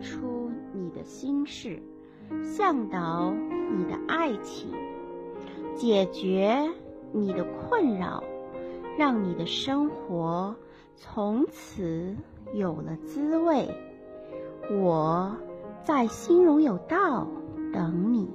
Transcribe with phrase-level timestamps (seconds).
[0.00, 1.82] 出你的心事，
[2.42, 3.32] 向导
[3.76, 4.70] 你的爱情，
[5.74, 6.68] 解决
[7.12, 8.24] 你的困扰，
[8.98, 10.56] 让你的生活
[10.96, 12.16] 从此
[12.54, 13.68] 有了滋味。
[14.72, 15.36] 我
[15.84, 17.26] 在心荣有道
[17.72, 18.28] 等你。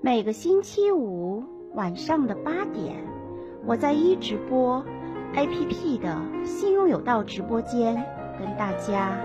[0.00, 3.04] 每个星期五晚上的八点，
[3.66, 4.82] 我在一直播
[5.34, 7.94] APP 的心荣有道直播间，
[8.38, 9.18] 跟大家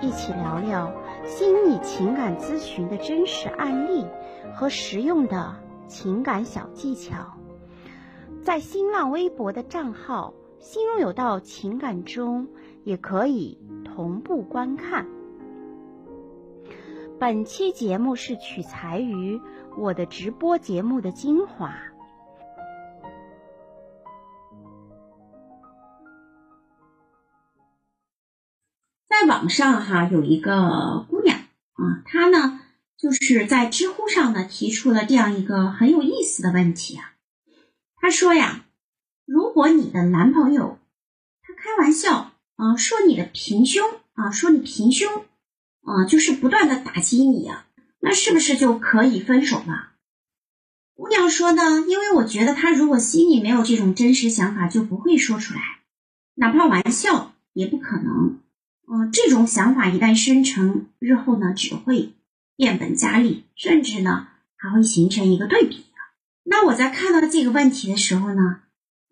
[0.00, 0.92] 一起聊聊
[1.24, 4.06] 心理情感咨询的真实案例
[4.54, 5.54] 和实用的
[5.86, 7.34] 情感小技巧。
[8.42, 12.48] 在新浪微博的账号“心荣有道情感”中，
[12.82, 15.06] 也可以同步观看。
[17.18, 19.40] 本期节目是取材于。
[19.76, 21.74] 我的直播节目的精华，
[29.44, 32.62] 网上哈有一个姑娘啊，她呢
[32.96, 37.12] 就是在知乎上呢提出了这样一个很有意思的问题啊。
[37.96, 38.64] 她说呀，
[39.26, 40.78] 如果你的男朋友
[41.42, 45.26] 他开玩笑啊，说你的平胸啊，说你平胸
[45.82, 47.66] 啊，就是不断的打击你啊。
[48.00, 49.90] 那是不是就可以分手了？
[50.94, 55.60] 姑娘说呢，因为我觉得他如果心里没有这种真实想法，就不会说出来，
[56.36, 58.40] 哪怕玩笑也不可能。
[58.86, 62.14] 嗯，这种想法一旦生成，日后呢只会
[62.56, 65.86] 变本加厉，甚至呢还会形成一个对比。
[66.44, 68.60] 那我在看到这个问题的时候呢，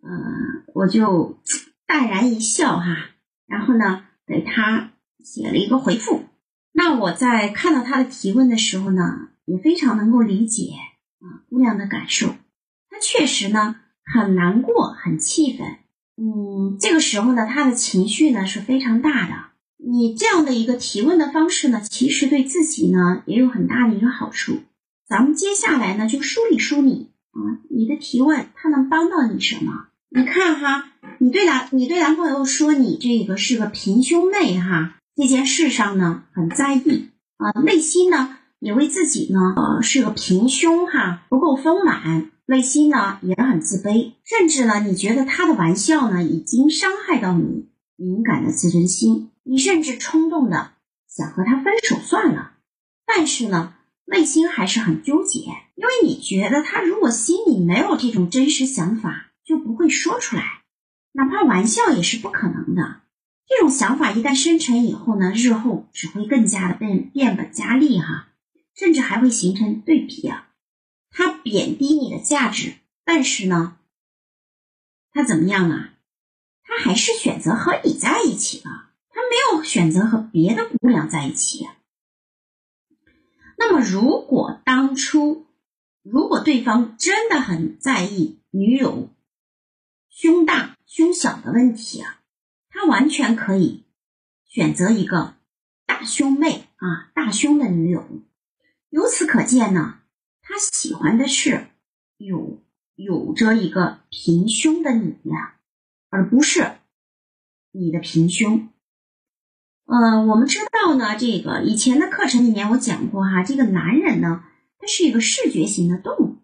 [0.03, 1.41] 嗯，我就
[1.87, 3.11] 淡然一笑哈，
[3.47, 4.91] 然后呢给他
[5.25, 6.25] 写了一个回复。
[6.73, 10.73] 那我在看到他的提问的时候呢，也非常能够理解
[11.21, 12.29] 啊姑娘的感受。
[12.91, 15.67] 她确实呢很难过，很气愤。
[16.17, 19.52] 嗯，这个时候呢，她的情绪呢是非常大的。
[19.85, 24.61] 你这样的一个提问的方式呢，其实对自己呢也有很大的一个好处。
[25.09, 29.89] 咱们接下来呢就梳理梳理啊，你的提问它能帮到你什么？
[30.09, 34.95] 你看哈，你对男你对男朋友说你这个是个平胸妹哈。
[35.15, 47.67] 这件事上呢，很在意啊，内心呢也为自己呢，呃，是个平胸哈，不够丰满，内心呢也很自卑，甚至呢，你觉得他的玩笑呢已经伤害到你
[47.97, 50.73] 敏感的自尊心，你甚至冲动的
[51.09, 52.55] 想和他分手算了，
[53.05, 55.41] 但是呢，内心还是很纠结，
[55.75, 60.63] 因为你觉得他如果心里没有这种真实想法，就不会说出来，
[61.13, 63.01] 哪怕玩笑也是不可能的。
[63.49, 68.29] 这种想法一旦生成以后呢，日后只会更加的变变本加厉哈，
[68.75, 70.49] 甚至还会形成对比啊。
[71.11, 73.77] 他贬低你的价值，但是呢，
[75.11, 75.91] 他怎么样啊？
[76.63, 78.92] 他还是选择和你在一起了，
[79.31, 81.69] 没有选择和别的姑娘在一起。
[83.57, 85.47] 那么，如果当初
[86.03, 89.09] 如果对方真的很在意女友
[90.09, 92.21] 胸大胸小的问题啊？
[92.69, 93.85] 他完全可以
[94.45, 95.37] 选择一个
[95.87, 98.05] 大胸妹啊，大胸的女友。
[98.89, 100.01] 由此可见呢，
[100.43, 101.69] 他喜欢的是
[102.17, 102.63] 有
[102.95, 105.57] 有着一个平胸的你呀，
[106.11, 106.79] 而不是
[107.71, 108.69] 你的平胸。
[109.93, 114.43] 呃，我们知道呢，这个以前的课程里面我讲过哈，这个男人呢，
[114.79, 116.39] 他是一个视觉型的动物。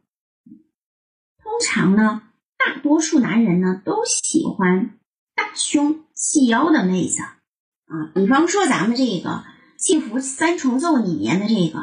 [1.42, 2.22] 通常呢，
[2.58, 4.98] 大多数男人呢都喜欢
[5.34, 6.04] 大胸。
[6.14, 9.31] 细腰的妹子啊，比方说咱们这个
[9.78, 11.81] 《幸福三重奏》里面的这个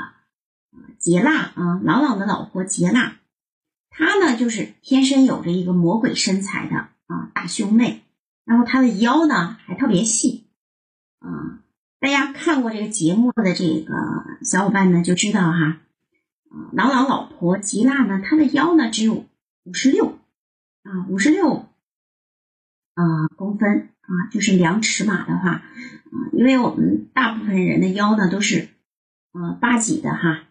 [0.99, 3.15] 杰娜啊，朗朗的老婆杰娜，
[3.89, 8.03] 她呢就是天生有着一个魔鬼身材的啊大胸妹，
[8.43, 10.44] 然后她的腰呢还特别细
[11.25, 11.59] 啊。
[11.99, 13.93] 大家看过这个节目的这个
[14.43, 15.79] 小伙伴呢就知道哈，
[16.49, 19.25] 啊朗朗老婆吉娜呢，她的腰呢只有
[19.63, 20.19] 五十六
[20.83, 21.65] 啊五十六
[22.93, 23.89] 啊公分。
[24.07, 25.63] 啊，就是量尺码的话，啊，
[26.31, 28.69] 因为我们大部分人的腰呢都是，
[29.33, 30.43] 呃，八几的哈，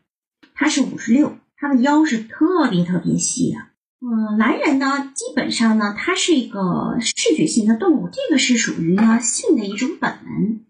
[0.55, 3.59] 他是五十六，他的腰是特别特别细的。
[4.01, 10.64] 嗯，男人呢，基本上呢，他是一个视觉性的动物，这个是属于呢性的一种本能。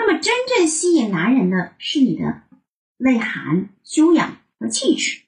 [0.00, 2.42] 那么，真正吸引男人的是你的
[2.98, 5.22] 内涵、修养和气质。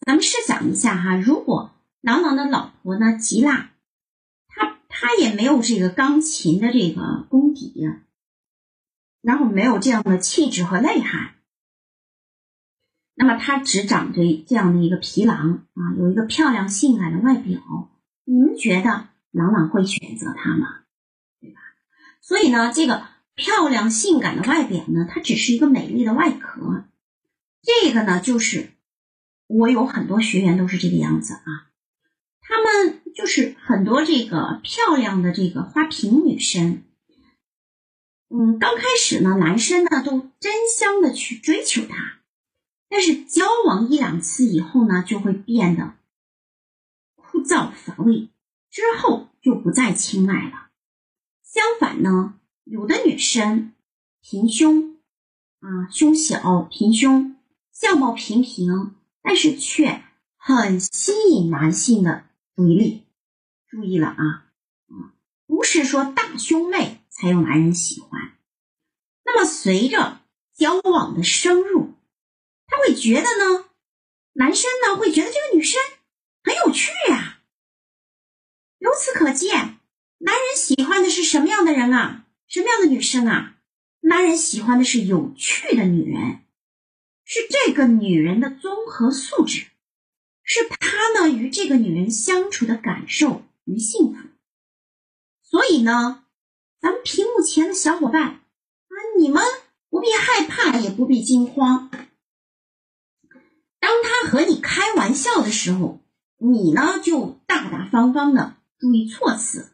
[0.00, 1.70] 咱们试想一下哈，如果
[2.00, 3.70] 郎朗的老婆呢，吉娜。
[4.48, 7.88] 她她也没有这个钢琴的这个功底，
[9.22, 11.36] 然后没有这样的气质和内涵，
[13.14, 17.60] 那么他只长着这样的一个皮囊啊，有一个漂亮性感的外表，
[18.24, 20.80] 你们觉得朗朗会选择他吗？
[21.40, 21.60] 对吧？
[22.20, 23.04] 所以呢，这个
[23.40, 26.84] 漂亮性感的外表呢，它只是一个美丽的外壳。
[27.62, 28.72] 这个呢，就是
[29.46, 31.70] 我有很多学员都是这个样子啊。
[32.42, 36.82] 他们就是很多这个漂亮的这个花瓶女生。
[38.28, 42.18] 嗯，刚开始呢，男生呢都争相的去追求她，
[42.90, 45.94] 但是交往一两次以后呢，就会变得
[47.16, 48.28] 枯燥乏味，
[48.70, 50.68] 之后就不再青睐了。
[51.42, 52.34] 相反呢，
[52.64, 53.72] 有的女生
[54.20, 54.98] 平胸
[55.60, 57.36] 啊，胸小，平胸，
[57.72, 60.02] 相貌平平，但是却
[60.36, 62.24] 很吸引男性的
[62.54, 63.06] 注意力。
[63.68, 64.46] 注意了啊，
[65.46, 68.38] 不是说大胸妹才有男人喜欢。
[69.24, 70.20] 那么随着
[70.54, 71.94] 交往的深入，
[72.66, 73.64] 他会觉得呢，
[74.32, 75.80] 男生呢会觉得这个女生
[76.42, 77.40] 很有趣呀。
[78.78, 79.78] 由此可见。
[80.22, 82.26] 男人喜欢的是什么样的人啊？
[82.50, 83.54] 什么样的女生啊？
[84.00, 86.40] 男人喜欢的是有趣的女人，
[87.24, 89.68] 是这个女人的综合素质，
[90.42, 94.28] 是他呢与这个女人相处的感受与幸福。
[95.44, 96.24] 所以呢，
[96.80, 99.44] 咱们屏幕前的小伙伴啊，你们
[99.88, 101.88] 不必害怕，也不必惊慌。
[103.78, 106.00] 当他和你开玩笑的时候，
[106.38, 109.70] 你呢就大大方方的注意措辞。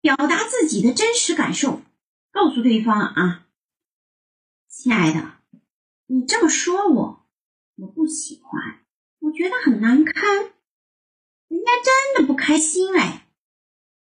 [0.00, 1.82] 表达自己的真实感受，
[2.32, 3.46] 告诉对方啊，
[4.68, 5.32] 亲爱的，
[6.06, 7.26] 你这么说我，
[7.76, 8.80] 我不喜欢，
[9.18, 10.14] 我觉得很难堪，
[11.48, 13.26] 人家真的不开心哎。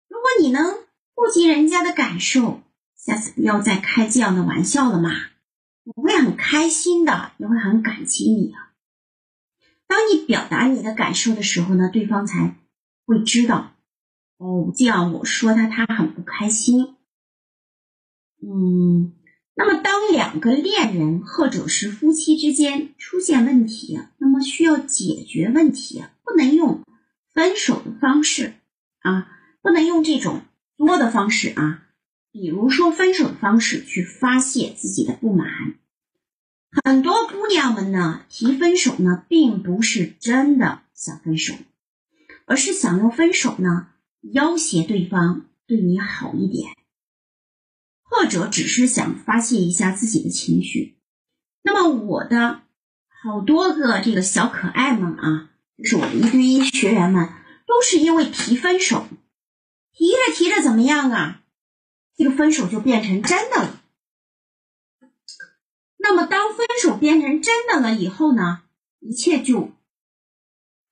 [0.08, 0.78] 如果你能
[1.14, 2.62] 顾及人家的感受，
[2.96, 5.10] 下次不要再开这样的玩笑了嘛，
[5.82, 8.72] 我会很开心的，也会很感激你啊。
[9.86, 12.56] 当你表达你的感受的时候呢，对方才
[13.04, 13.72] 会知道。
[14.36, 16.93] 哦，这样我说他，他很不开心。
[18.46, 19.12] 嗯，
[19.54, 26.82] 那么当两个恋人或者是夫妻之间出现问题，那么需要解决问题，不能用
[27.32, 28.52] 分手的方式
[29.00, 29.28] 啊，
[29.62, 30.42] 不能用这种
[30.76, 31.84] 作的方式啊。
[32.30, 35.48] 比如说分手的方式去发泄自己的不满。
[36.84, 41.54] 很多姑娘们呢提分手呢，并不是真的想分手，
[42.44, 43.88] 而是想用分手呢。
[44.32, 46.70] 要挟对方对你好一点，
[48.04, 50.96] 或者只是想发泄一下自己的情绪。
[51.62, 52.62] 那么我的
[53.08, 57.28] 好多个这个小可爱们啊，就是我的一对一学员们，
[57.66, 59.08] 都是因为提分手，
[59.92, 61.40] 提着提着怎么样啊？
[62.16, 63.80] 这个分手就变成真的了。
[65.96, 68.62] 那么当分手变成真的了以后呢，
[69.00, 69.72] 一切就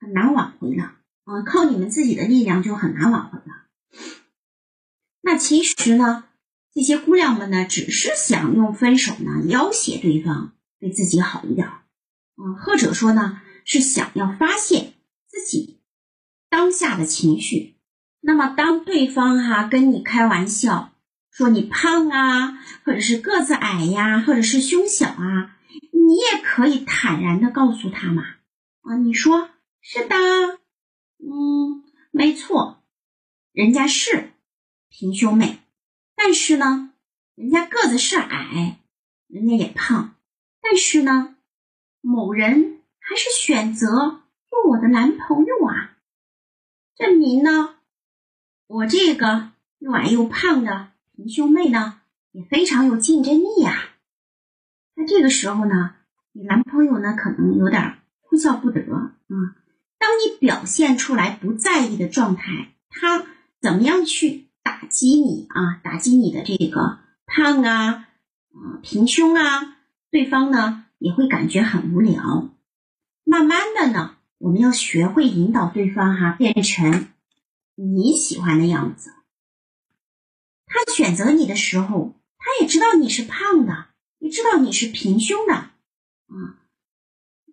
[0.01, 0.97] 很难挽回了。
[1.25, 3.67] 啊，靠你们自己的力量就很难挽回了。
[5.21, 6.25] 那其实呢，
[6.75, 11.83] 这些姑娘们呢，只是想用分手呢要挟对方对自己好一点，啊，
[12.65, 14.95] 或者说呢是想要发泄
[15.29, 15.81] 自己
[16.49, 17.77] 当下的情绪。
[18.21, 20.93] 那么当对方哈跟你开玩笑
[21.31, 25.57] 说你胖啊，或者是个子矮呀，或者是胸小啊，
[25.93, 28.23] 你也可以坦然的告诉他嘛，
[28.83, 30.17] 啊，你说是的。
[31.25, 32.83] 嗯，没错，
[33.53, 34.33] 人家是
[34.89, 35.61] 平胸妹，
[36.15, 36.93] 但是呢，
[37.35, 38.79] 人家个子是矮，
[39.27, 40.15] 人家也胖，
[40.61, 41.37] 但是呢，
[42.01, 45.97] 某人还是选择做我的男朋友啊，
[46.97, 47.77] 证明呢，
[48.67, 53.91] 我这个又矮又胖的平胸妹呢，也非常有竞争力呀。
[54.95, 55.97] 那这个时候呢，
[56.33, 59.17] 你男朋友呢，可能有点哭笑不得啊。
[59.99, 63.27] 当你表现出来不在意的状态，他
[63.61, 64.49] 怎么样去
[64.83, 65.81] 打击你啊？
[65.85, 67.87] 打击你的这个胖啊，
[68.51, 69.77] 啊平胸啊，
[70.11, 72.51] 对方呢也会感觉很无聊。
[73.23, 77.11] 慢慢的呢，我们要学会引导对方哈，变成
[77.77, 79.13] 你喜欢的样子。
[80.67, 83.87] 他选择你的时候，他也知道你是胖的，
[84.19, 86.59] 也知道你是平胸的，啊，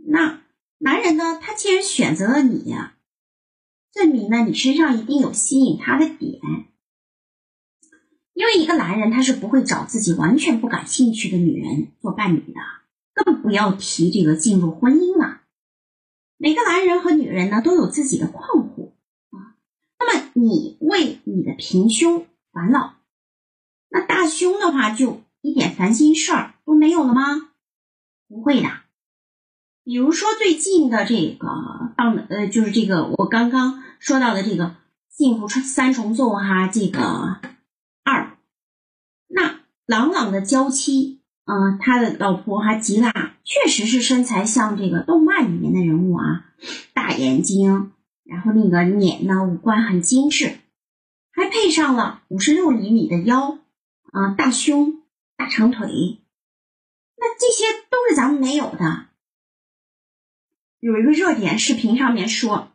[0.08, 0.40] 那。
[0.82, 2.74] 男人呢，他既然选择了你，
[3.92, 6.40] 证明呢你身上一定有吸引他的点。
[8.40, 12.62] 因为一个男人他是不会找自己完全不感兴趣的女人做伴侣的，
[13.14, 15.42] 更不要提这个进入婚姻了。
[16.38, 18.92] 每个男人和女人呢都有自己的困惑
[19.32, 19.60] 啊。
[20.00, 22.94] 那么你为你的平胸烦恼，
[23.90, 27.50] 那大胸的话就一点烦心事儿都没有了吗？
[28.30, 28.70] 不会的。
[29.84, 34.78] 比如说最近的这个放呃，就是这个我刚刚说到的这个
[35.10, 37.42] 幸福三重奏哈，这个，
[39.90, 43.12] 朗朗的娇妻，嗯，他的老婆还吉娜，
[43.44, 46.46] 确实是身材像这个动漫里面的人物啊，
[46.94, 47.92] 大眼睛，
[48.24, 50.60] 然后那个脸呢，五官很精致，
[51.32, 53.58] 还配上了五十六厘米的腰，
[54.12, 55.02] 啊，大胸，
[55.36, 56.20] 大长腿，
[57.18, 59.08] 那这些都是咱们没有的。
[60.80, 62.72] 有一个热点视频上面说，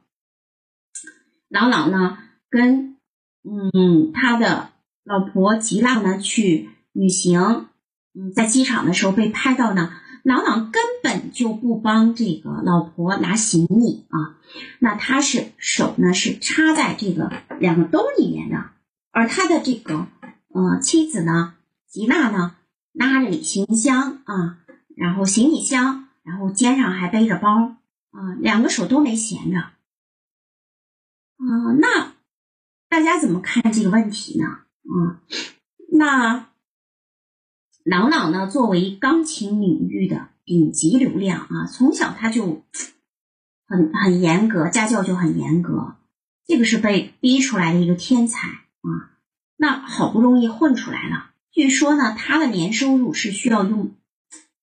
[1.48, 2.18] 朗朗呢
[2.50, 2.96] 跟
[3.44, 4.72] 嗯他的
[5.04, 7.66] 老婆吉娜呢去旅行，
[8.14, 14.38] 嗯，在机场的时候被拍到呢，朗朗根本就不帮这个老婆拿行李啊，
[14.78, 18.70] 那他是手呢是插在这个两个兜里面的，
[19.10, 20.06] 而他的这个
[20.48, 21.54] 呃妻子呢
[21.86, 22.56] 吉娜呢
[22.92, 24.58] 拉着旅行箱啊，
[24.96, 27.76] 然后行李箱，然后肩上还背着包。
[28.16, 29.58] 啊，两个手都没闲着。
[29.58, 29.74] 啊，
[31.80, 32.12] 那
[32.88, 34.46] 大家怎么看这个问题呢？
[34.46, 35.18] 啊，
[35.92, 36.46] 那
[37.84, 42.64] 朗朗呢，作为钢琴领域的顶级流量啊，从小他就
[43.66, 45.96] 很很严格，家教就很严格，
[46.46, 49.12] 这个是被逼出来的一个天才啊。
[49.56, 53.94] 那好不容易混出来了，据说呢，他的年收入是需要用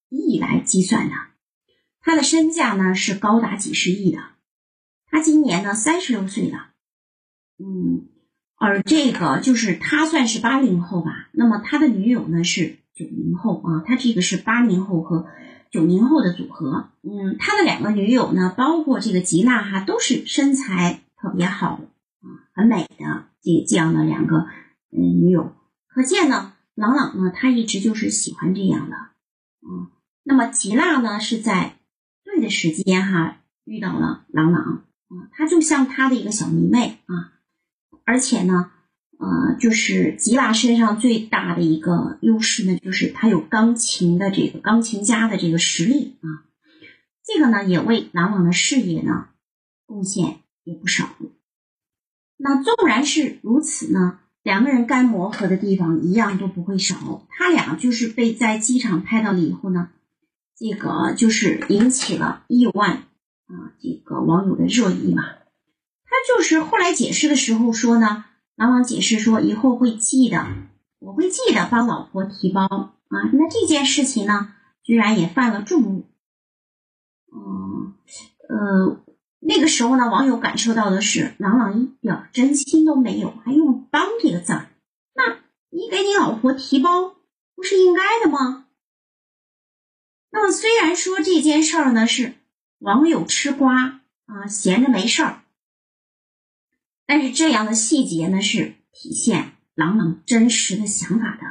[0.10, 1.16] 亿来计算的。
[2.00, 4.20] 他的身价呢是高达几十亿的，
[5.06, 6.72] 他今年呢三十六岁了，
[7.60, 8.08] 嗯，
[8.56, 15.27] 而这个就是他算是八零后吧，那么他的女友呢是九零后啊，他这个是八零后和
[15.69, 21.79] 九零后的组合，嗯，他的两个女友呢，包括这个吉娜哈，都是身材特别好
[22.21, 24.48] 啊，很美的这这样的两个
[24.91, 25.53] 嗯女友，
[25.88, 29.91] 可见呢，朗朗呢他一直就是喜欢这样的，啊，
[30.24, 31.77] 那么吉娜呢是在。
[32.24, 37.33] 对的时间哈，遇到了朗朗啊，他就像他的一个小迷妹啊，
[38.05, 38.71] 而且呢，
[39.22, 46.42] 呃，就是吉娃身上最大的一个优势呢，就是他有钢琴的这个钢琴家的这个实力啊，
[47.24, 49.28] 这个呢也为郎朗的事业呢
[49.86, 51.08] 贡献也不少。
[52.38, 57.28] 那纵然是如此呢，两个人该磨合的地方一样都不会少。
[57.30, 59.90] 他俩就是被在机场拍到了以后呢。
[60.58, 62.92] 这个就是引起了亿万
[63.48, 65.24] 啊，这个网友的热议嘛。
[65.24, 68.25] 他就是后来解释的时候说呢，
[68.62, 70.46] 朗朗解释说以后会记得，
[71.00, 73.32] 我会记得帮老婆提包啊。
[73.34, 74.53] 那这件事情呢，
[74.84, 76.06] 居然也犯了众怒。
[77.34, 77.96] 嗯
[78.48, 79.01] 呃，
[79.39, 84.70] 那个时候呢，网友感受到的是朗朗一点真心都没有，还用“帮”这个字儿。
[85.15, 85.39] 那
[85.72, 87.15] 你给你老婆提包，
[87.56, 88.68] 不是应该的吗？
[90.30, 92.36] 那么虽然说这件事儿呢是
[92.77, 95.40] 网友吃瓜啊，闲着没事儿，
[97.12, 101.46] 但是这样的细节呢是体现朗朗真实的想法的。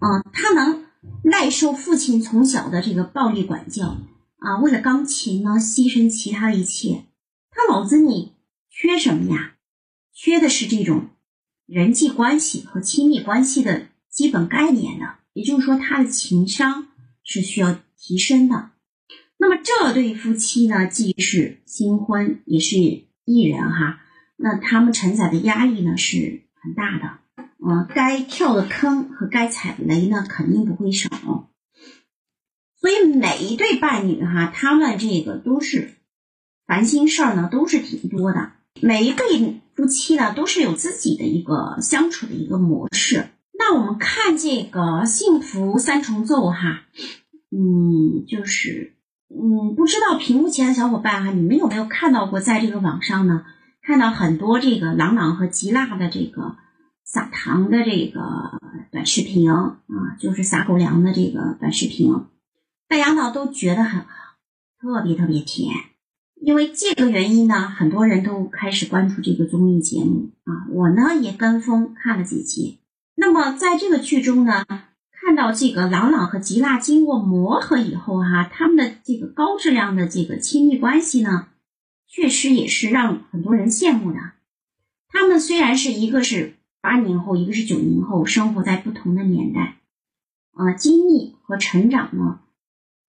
[0.00, 0.86] 啊，他能
[1.22, 3.98] 耐受父亲从小的这个暴力管教
[4.38, 7.04] 啊，为了钢琴呢牺牲其他的一切。
[7.50, 8.32] 他脑子里
[8.70, 9.54] 缺什么呀？
[10.12, 11.10] 缺的是这种
[11.64, 15.14] 人际关系和亲密关系的基本概念的。
[15.32, 16.88] 也就是说，他的情商
[17.22, 17.78] 是需要。
[18.04, 18.70] 提升的，
[19.38, 22.76] 那么这对夫妻呢，既是新婚，也是
[23.24, 24.00] 艺人哈，
[24.42, 31.08] 那他们承载的压力呢是很大的，嗯，该跳的坑和该踩的雷呢肯定不会少，
[32.80, 35.94] 所以每一对伴侣哈，他们这个都是
[36.66, 43.28] 烦心事儿呢，都是挺多的，每一对夫妻呢都是有自己的一个相处的一个模式。
[43.56, 46.82] 那我们看这个幸福三重奏哈。
[47.54, 48.94] 嗯，就是，
[49.28, 53.44] 嗯，不知道屏幕前的小伙伴哈，你们有没有看到过，在这个网上呢，
[53.82, 56.56] 看到很多这个朗朗和吉娜的这个
[57.04, 58.58] 撒糖的这个
[58.90, 59.78] 短视频啊，
[60.18, 62.14] 就是撒狗粮的这个短视频，
[62.88, 64.04] 大家呢都觉得很，
[64.80, 65.68] 特别特别甜。
[66.40, 72.80] 因为这个原因呢，很多人都开始关注这个综艺节目啊，我呢也跟风看了几集。
[73.14, 74.64] 那么在这个剧中呢。
[75.24, 81.46] 看到这个朗朗和吉娜经过磨合以后哈，他们的这个高质量的这个亲密关系呢，
[82.12, 84.18] 确实也是让很多人羡慕的。
[85.08, 89.78] 他们虽然是一个是八零后，一个是九零后，生活在不同的年代，
[90.52, 92.40] 啊，经历和成长呢，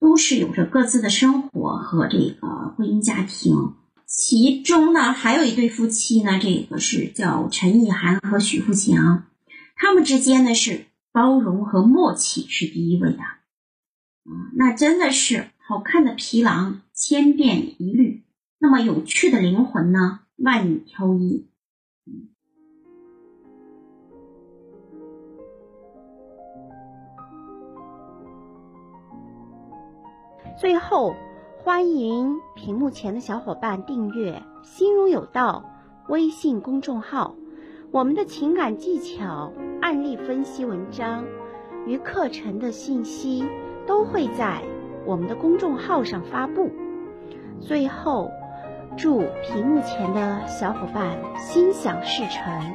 [0.00, 3.74] 都是有着各自的生活和这个婚姻家庭。
[4.06, 9.26] 其中呢，还有一对夫妻呢，这个是叫陈意涵和许富强，
[9.76, 10.86] 他们之间呢是。
[11.16, 18.23] 包容和默契是第一位的，啊，那真的是好看的皮囊千变一律，
[18.64, 20.20] 那么有趣的灵魂呢？
[20.36, 21.46] 万里挑一。
[30.58, 31.14] 最后
[31.62, 35.62] 欢迎屏幕前的小伙伴订阅心如有道
[36.08, 37.36] 微信公众号
[37.90, 39.52] 我们的情感技巧
[39.82, 41.26] 案例分析文章
[41.86, 43.44] 与课程的信息
[43.86, 44.62] 都会在
[45.04, 46.70] 我们的公众号上发布。
[47.60, 48.30] 最后
[48.96, 52.74] 祝屏幕前的小伙伴心想事成。